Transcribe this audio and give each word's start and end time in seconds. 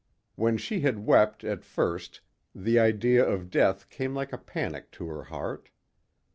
When 0.33 0.57
she 0.57 0.79
had 0.79 1.05
wept 1.05 1.43
at 1.43 1.63
first, 1.63 2.21
the 2.55 2.79
idea 2.79 3.23
of 3.23 3.51
death 3.51 3.87
came 3.91 4.15
like 4.15 4.33
a 4.33 4.37
panic 4.39 4.89
to 4.93 5.05
her 5.05 5.25
heart. 5.25 5.69